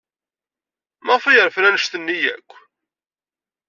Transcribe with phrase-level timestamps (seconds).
[1.05, 2.51] Maɣef ay rfan anect-nni akk?